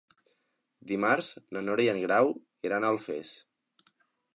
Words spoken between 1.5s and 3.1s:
na Nora i en Grau iran a